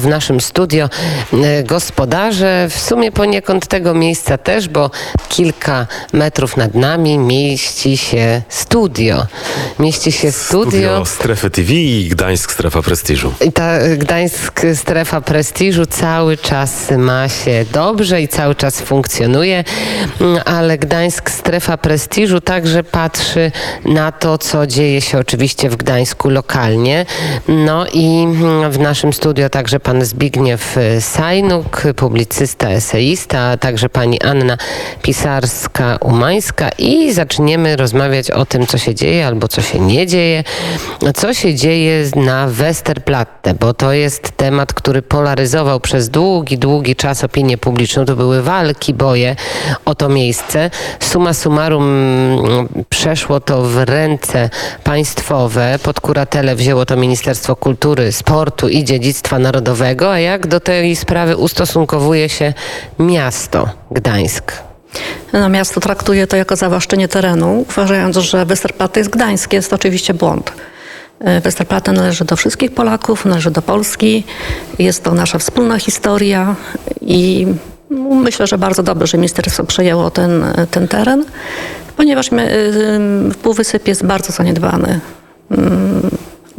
[0.00, 0.88] W naszym studio
[1.32, 4.90] e, gospodarze, w sumie poniekąd tego miejsca też, bo
[5.28, 9.26] kilka metrów nad nami mieści się studio.
[9.78, 10.70] Mieści się studio.
[10.70, 13.32] Studio Strefy TV i Gdańsk Strefa Prestiżu.
[13.40, 19.64] I ta e, Gdańsk strefa prestiżu cały czas ma się dobrze i cały czas funkcjonuje,
[20.20, 23.52] Mm, ale Gdańsk strefa prestiżu także patrzy
[23.84, 27.06] na to, co dzieje się oczywiście w Gdańsku lokalnie.
[27.48, 34.22] No i mm, w naszym studio także pan Zbigniew Sajnuk, publicysta, eseista, a także pani
[34.22, 34.56] Anna
[35.02, 40.44] Pisarska-Umańska i zaczniemy rozmawiać o tym, co się dzieje albo co się nie dzieje,
[41.14, 47.24] co się dzieje na Westerplatte, bo to jest temat, który polaryzował przez długi, długi czas
[47.24, 48.04] opinię publiczną.
[48.04, 49.36] To były walki, boje
[49.84, 50.70] o to miejsce.
[51.00, 54.50] Suma summarum mm, przeszło to w ręce
[54.84, 55.78] państwowe.
[55.82, 59.79] Pod kuratelę wzięło to Ministerstwo Kultury, Sportu i Dziedzictwa Narodowego.
[60.08, 62.52] A jak do tej sprawy ustosunkowuje się
[62.98, 64.52] miasto Gdańsk?
[65.32, 69.56] No, miasto traktuje to jako zawłaszczenie terenu, uważając, że Westerplatte jest gdańskie.
[69.56, 70.52] Jest to oczywiście błąd.
[71.20, 74.24] E, Westerplatte należy do wszystkich Polaków, należy do Polski.
[74.78, 76.56] Jest to nasza wspólna historia
[77.00, 77.46] i
[78.10, 81.24] myślę, że bardzo dobrze, że ministerstwo przejęło ten, ten teren,
[81.96, 82.54] ponieważ my,
[83.30, 85.00] y, Półwysyp jest bardzo zaniedbany.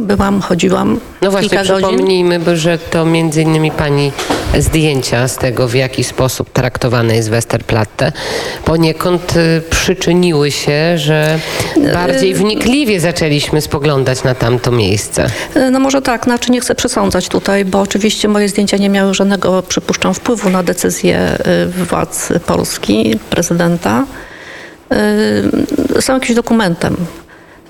[0.00, 1.88] Byłam, chodziłam No właśnie, kilka godzin.
[1.88, 4.12] przypomnijmy, bo że to między innymi pani
[4.58, 8.12] zdjęcia z tego, w jaki sposób traktowane jest Westerplatte,
[8.64, 11.38] poniekąd y, przyczyniły się, że
[11.94, 15.26] bardziej wnikliwie zaczęliśmy spoglądać na tamto miejsce.
[15.54, 19.14] E, No może tak, znaczy nie chcę przesądzać tutaj, bo oczywiście moje zdjęcia nie miały
[19.14, 21.38] żadnego, przypuszczam, wpływu na decyzję
[21.80, 24.04] y, władz Polski, prezydenta.
[25.96, 26.96] Y, Są jakimś dokumentem.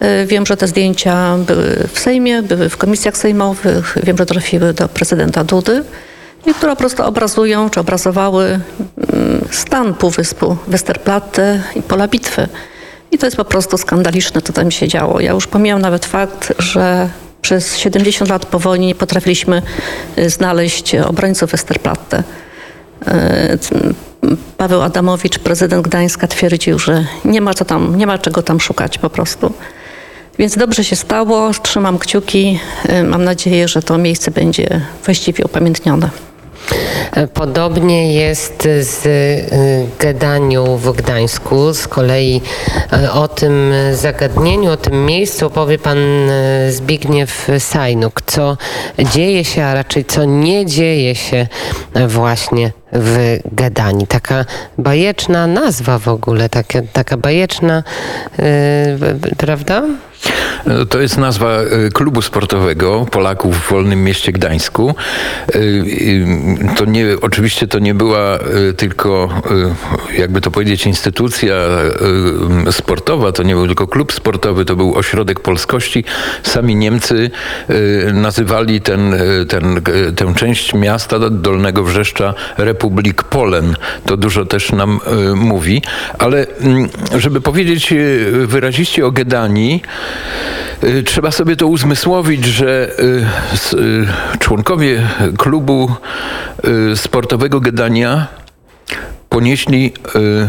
[0.02, 4.72] Y, Wiem, że te zdjęcia były w Sejmie, były w komisjach sejmowych, wiem, że trafiły
[4.72, 5.84] do prezydenta Dudy
[6.46, 12.48] i które po prostu obrazują, czy obrazowały mm, stan Półwyspu Westerplatte i pola bitwy.
[13.12, 15.20] I to jest po prostu skandaliczne, co tam się działo.
[15.20, 17.08] Ja już pomijam nawet fakt, że
[17.42, 19.62] przez 70 lat po wojnie nie potrafiliśmy
[20.18, 22.22] y, znaleźć obrońców Westerplatte.
[23.08, 23.58] Y,
[24.56, 28.98] Paweł Adamowicz, prezydent Gdańska, twierdził, że nie ma, co tam, nie ma czego tam szukać
[28.98, 29.52] po prostu.
[30.38, 32.60] Więc dobrze się stało, trzymam kciuki.
[32.90, 36.10] Y, Mam nadzieję, że to miejsce będzie właściwie upamiętnione.
[37.12, 41.72] E, Podobnie jest z y, Gedaniu w Gdańsku.
[41.72, 42.40] Z kolei
[42.92, 48.22] e, o tym zagadnieniu, o tym miejscu opowie pan e, Zbigniew Sajnuk.
[48.26, 48.56] Co
[49.12, 51.46] dzieje się, a raczej co nie dzieje się
[52.08, 54.06] właśnie w Gedani.
[54.06, 54.44] Taka
[54.78, 57.82] bajeczna nazwa w ogóle, taka, taka bajeczna,
[58.98, 59.82] b- prawda?
[60.90, 64.94] To jest nazwa e, klubu sportowego Polaków w Wolnym Mieście Gdańsku.
[65.48, 68.38] E, e, To nie, oczywiście to nie była
[68.76, 69.28] tylko,
[70.18, 71.54] jakby to powiedzieć, instytucja
[72.70, 76.04] sportowa, to nie był tylko klub sportowy, to był ośrodek polskości.
[76.42, 77.30] Sami Niemcy
[78.12, 79.14] nazywali ten,
[79.48, 79.80] ten,
[80.16, 82.34] tę część miasta Dolnego Wrzeszcza
[82.80, 83.76] Republik Polen.
[84.06, 85.82] To dużo też nam e, mówi.
[86.18, 87.96] Ale mm, żeby powiedzieć e,
[88.46, 89.82] wyraziście o Gedanii,
[90.84, 94.06] Y, Trzeba sobie to uzmysłowić, że y, y,
[94.38, 95.02] członkowie
[95.38, 95.90] klubu
[96.92, 98.26] y, sportowego Gedania
[99.28, 100.48] ponieśli y,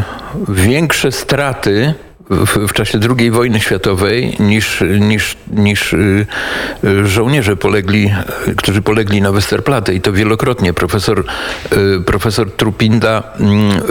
[0.49, 1.93] większe straty
[2.31, 6.25] w, w czasie II wojny światowej niż, niż, niż y,
[6.83, 8.13] y, żołnierze polegli,
[8.57, 10.73] którzy polegli na Westerplatte i to wielokrotnie.
[10.73, 11.23] Profesor,
[11.73, 13.81] y, profesor Trupinda mm,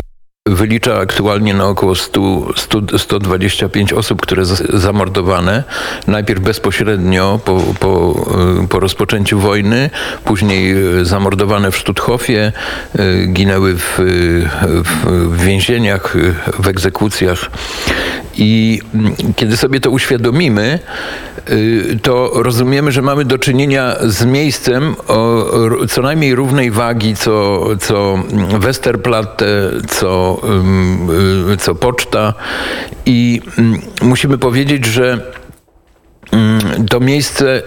[0.54, 4.44] wylicza aktualnie na około 100, 100, 125 osób, które
[4.74, 5.64] zamordowane.
[6.06, 8.14] Najpierw bezpośrednio po, po,
[8.64, 9.90] y, po rozpoczęciu wojny,
[10.24, 12.52] później y, zamordowane w Stutthofie,
[12.98, 13.98] y, ginęły w,
[14.84, 16.16] w, więzieniach,
[16.58, 17.50] w egzekucjach.
[18.36, 20.78] I mm, kiedy sobie to uświadomimy,
[22.02, 25.46] to rozumiemy, że mamy do czynienia z miejscem o
[25.88, 28.18] co najmniej równej wagi, co, co
[28.59, 29.47] Westerplatte,
[29.88, 30.41] co,
[31.53, 32.34] y, co poczta.
[33.06, 35.32] I mm, musimy powiedzieć, że
[36.88, 37.62] to miejsce,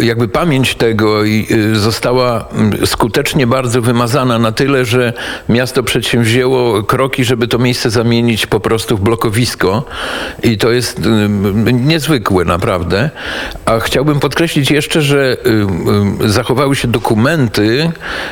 [0.00, 1.46] y, jakby pamięć tego y,
[1.76, 5.12] została mm, skutecznie bardzo wymazana na tyle, że
[5.48, 9.84] miasto przedsięwzięło kroki, żeby to miejsce zamienić po prostu w blokowisko.
[10.42, 11.02] I to jest y,
[11.72, 13.10] niezwykłe naprawdę.
[13.66, 15.36] A chciałbym podkreślić jeszcze, że
[16.26, 17.90] zachowały się dokumenty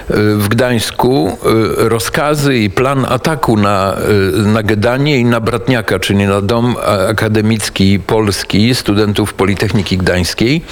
[0.09, 1.39] w Gdańsku,
[1.77, 3.97] rozkazy i plan ataku na,
[4.35, 6.77] na Gedanie i na Bratniaka, czyli na dom
[7.09, 10.63] akademicki polski studentów Politechniki Politechniki Gdańskiej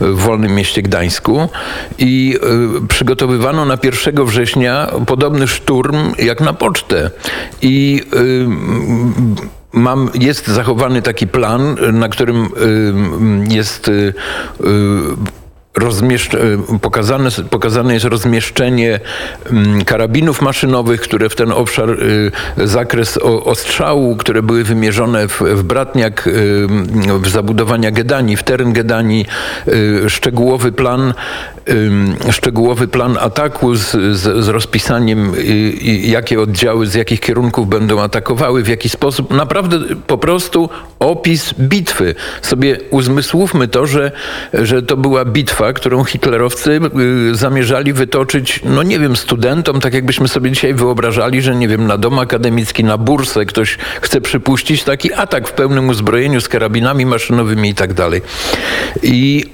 [0.00, 1.48] w Wolnym Mieście Gdańsku
[1.98, 2.38] i
[2.82, 7.10] y, przygotowywano na 1 września podobny szturm jak na pocztę.
[7.62, 8.46] I y,
[9.72, 13.90] Mam, jest zachowany taki plan, na którym y, jest
[15.78, 19.00] y, pokazane, pokazane jest rozmieszczenie
[19.50, 25.62] mm, karabinów maszynowych, które w ten obszar, y, zakres ostrzału, które były wymierzone w, w
[25.62, 26.66] bratniak y,
[27.20, 29.26] w zabudowania Gedanii, w teren Gedanii,
[29.68, 31.14] y, szczegółowy plan,
[32.30, 35.72] szczegółowy plan ataku z, z, z rozpisaniem, y,
[36.02, 39.30] jakie oddziały z jakich kierunków będą atakowały, w jaki sposób.
[39.30, 40.68] Naprawdę po prostu
[40.98, 42.14] opis bitwy.
[42.42, 44.12] Sobie uzmysłówmy to, że,
[44.54, 46.80] że to była bitwa, którą hitlerowcy
[47.30, 51.86] y, zamierzali wytoczyć, no nie wiem, studentom, tak jakbyśmy sobie dzisiaj wyobrażali, że nie wiem,
[51.86, 57.06] na dom akademicki, na bursę ktoś chce przypuścić taki atak w pełnym uzbrojeniu z karabinami
[57.06, 58.22] maszynowymi i tak dalej.
[59.02, 59.44] I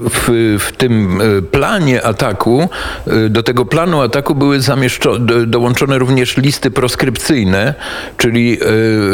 [0.00, 2.68] w, w tym y, planie ataku,
[3.06, 7.74] y, do tego planu ataku były zamieszczo- do, dołączone również listy proskrypcyjne,
[8.16, 8.58] czyli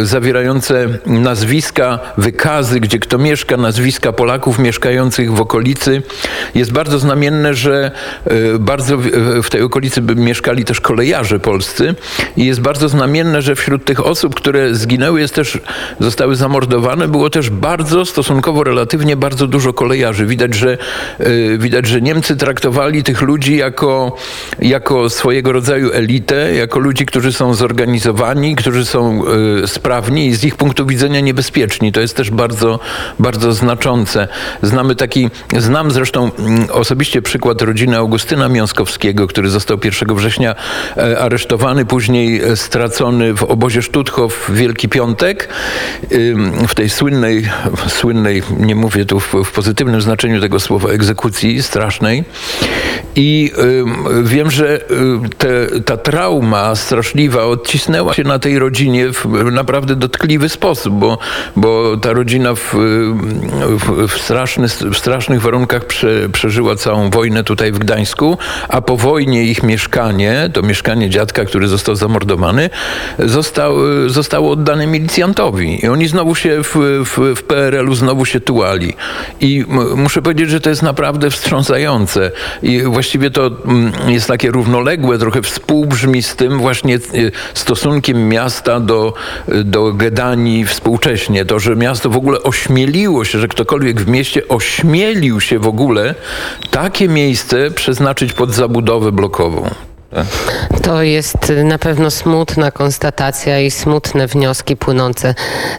[0.01, 6.03] y, zawierające nazwiska, wykazy, gdzie kto mieszka, nazwiska Polaków mieszkających w okolicy.
[6.55, 7.91] Jest bardzo znamienne, że
[8.59, 8.99] bardzo
[9.43, 11.95] w, tej okolicy mieszkali też kolejarze polscy
[12.37, 15.59] i jest bardzo znamienne, że wśród tych osób, które zginęły, jest też,
[16.01, 20.27] zostały zamordowane, było też bardzo, stosunkowo relatywnie bardzo dużo kolejarzy.
[20.27, 20.74] Widać, że
[21.21, 24.17] y, widać, że Niemcy traktowali tych ludzi jako,
[24.59, 29.23] jako swojego rodzaju elitę, jako ludzi, którzy są zorganizowani, którzy są
[29.65, 31.93] y, sprawni i z ich punktu widzenia niebezpieczni.
[31.93, 32.81] To jest też bardzo,
[33.19, 34.29] bardzo znaczące.
[34.63, 40.55] Znamy taki, znam zresztą mm, osobiście przykład rodziny Augustyna Miąskowskiego, który został 1 września
[40.97, 45.49] e, aresztowany, później e, stracony w obozie Stutthof w Wielki Piątek,
[46.69, 47.49] w tej słynnej,
[47.89, 52.25] słynnej, nie mówię tu w, w pozytywnym znaczeniu tego słowa, egzekucji strasznej.
[53.17, 54.85] I ym, wiem, że y,
[55.39, 61.19] te, ta trauma straszliwa odcisnęła się na tej rodzinie w naprawdę dotkliwy sposób, bo,
[61.57, 62.75] bo ta rodzina w,
[63.69, 68.39] w, w, straszny, w strasznych warunkach prze, przeżyła całą wojnę tutaj w Gdańsku,
[68.69, 72.71] a po wojnie ich mieszkanie, to mieszkanie dziadka, który został zamordowany,
[73.19, 73.77] został,
[74.07, 75.85] zostało oddane milicjantowi.
[75.85, 78.95] I oni znowu się w, w, w PRL-u znowu się tułali.
[79.41, 79.65] I
[79.97, 82.31] muszę powiedzieć, że to jest naprawdę wstrząsające.
[82.63, 88.81] I właściwie to mm, jest takie równoległe, trochę współbrzmi z tym właśnie y, stosunkiem miasta
[88.81, 89.15] do,
[89.49, 91.45] do Gedanii współcześnie.
[91.45, 96.15] To, że miasto w ogóle ośmieliło się, że ktokolwiek w mieście ośmielił się w ogóle
[96.71, 99.71] takie miejsce przeznaczyć pod zabudowę blokową.
[100.83, 105.35] To jest na pewno smutna konstatacja i smutne wnioski płynące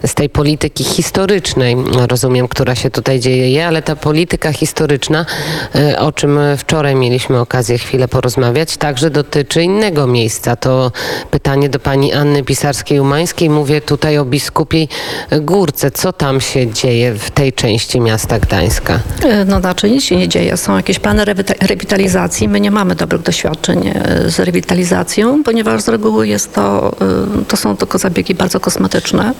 [0.06, 1.76] z tej polityki historycznej,
[2.10, 5.26] rozumiem, która się tutaj dzieje, ale ta polityka historyczna,
[5.76, 10.56] e, o czym wczoraj mieliśmy okazję chwilę porozmawiać, także dotyczy innego miejsca.
[10.56, 10.92] To
[11.32, 13.50] pytanie do pani Anny Pisarskiej-Umańskiej.
[13.50, 14.90] Mówię tutaj o biskupiej
[15.42, 15.92] Górce.
[15.92, 19.00] Co tam się dzieje w tej części miasta Gdańska?
[19.26, 20.58] E, No znaczy nic się nie dzieje.
[20.58, 22.48] Są jakieś plany rewita- rewitalizacji.
[22.50, 26.96] My nie mamy dobrych doświadczeń e, z rewitalizacją, ponieważ z reguły jest to,
[27.42, 29.34] e, to są tylko zabiegi bardzo kosmetyczne.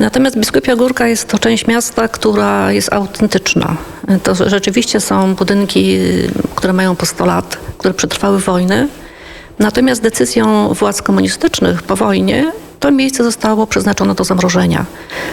[0.00, 3.76] Natomiast Biskupia Górka jest to część miasta, która jest autentyczna.
[4.22, 5.98] To rzeczywiście są budynki,
[6.54, 8.88] które mają po 100 lat, które przetrwały wojny.
[9.58, 14.84] Natomiast decyzją władz komunistycznych po wojnie to miejsce zostało przeznaczone do zamrożenia.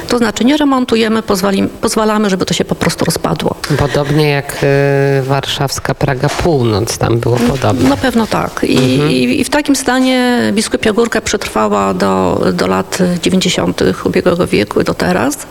[0.07, 3.55] To znaczy nie remontujemy, pozwali, pozwalamy, żeby to się po prostu rozpadło.
[3.77, 7.89] Podobnie jak e, warszawska Praga Północ, tam było podobnie.
[7.89, 8.63] Na pewno tak.
[8.63, 13.81] I, i, I w takim stanie biskupia Górka przetrwała do, do lat 90.
[14.03, 15.47] ubiegłego wieku i do teraz.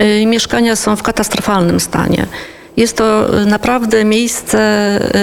[0.00, 2.26] Y, Mieszkania są w katastrofalnym stanie.
[2.76, 4.58] Jest to y, naprawdę miejsce,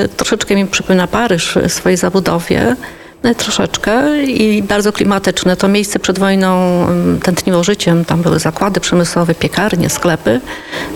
[0.06, 2.99] y, troszeczkę mi przypomina Paryż w swojej zabudowie, y,
[3.38, 5.56] troszeczkę i bardzo klimatyczne.
[5.56, 6.86] To miejsce przed wojną
[7.24, 10.42] tętniło życiem, tam były zakłady przemysłowe, piekarnie, sklepy.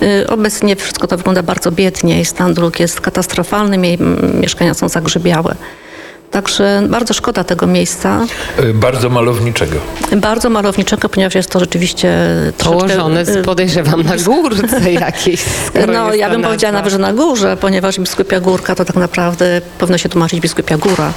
[0.02, 3.98] Y, Obecnie wszystko to wygląda bardzo biednie i stan dróg jest katastrofalny,
[4.42, 5.56] mieszkania są zagrzybiałe.
[6.34, 8.26] Także bardzo szkoda tego miejsca.
[8.60, 9.76] Y, Bardzo malowniczego.
[10.18, 12.14] Bardzo malowniczego, ponieważ jest to rzeczywiście
[12.58, 15.44] troszeczkę, Położone, y, z- podejrzewam, na górce jakiejś.
[15.94, 19.98] No, ja bym powiedziała nawet, że na górze, ponieważ Biskupia Górka to tak naprawdę powinno
[19.98, 21.14] się tłumaczyć Biskupia Góra.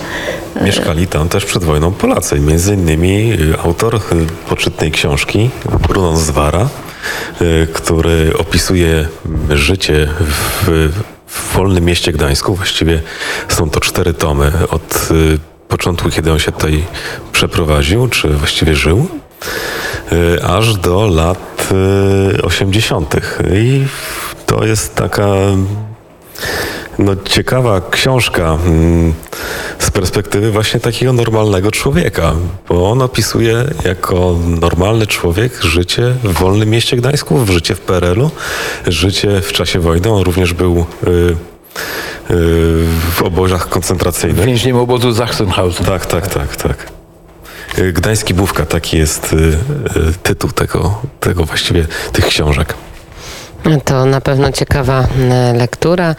[0.64, 2.40] Mieszkali tam też przed wojną Polacy.
[2.40, 4.00] Między innymi y, autor y,
[4.48, 5.50] poczytnej książki
[5.88, 6.68] Brunon Zwara,
[7.40, 9.06] y, który opisuje
[9.50, 10.88] życie w,
[11.36, 12.54] w wolnym mieście Gdańsku.
[12.54, 13.02] Właściwie
[13.48, 15.38] są to cztery tomy od y,
[15.68, 16.84] początku, kiedy on się tutaj
[17.32, 19.08] przeprowadził, czy właściwie żył,
[20.12, 21.72] y, aż do lat lat
[22.38, 23.16] y, 80.
[23.52, 23.86] I
[24.46, 25.26] to jest taka
[26.98, 29.14] no, ciekawa książka mm,
[29.78, 32.32] z perspektywy właśnie takiego normalnego człowieka,
[32.68, 38.30] bo on opisuje jako normalny człowiek życie w wolnym mieście Gdańsku, życie w PRL-u,
[38.86, 40.10] życie w czasie wojny.
[40.10, 41.34] On również był y, y,
[43.14, 44.46] w obozach koncentracyjnych.
[44.46, 45.86] Więźniem obozu Sachsenhausen.
[45.86, 46.86] Tak, tak, tak, tak.
[47.78, 49.58] Y, Gdański Bówka, taki jest y,
[50.22, 52.74] tytuł tego, tego właściwie tych książek.
[53.84, 56.14] To na pewno ciekawa e, lektura,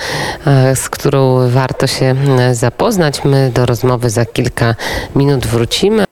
[0.48, 3.25] e, z którą warto się e, zapoznać.
[3.25, 4.75] My do rozmowy za kilka
[5.16, 6.07] minut wrócimy.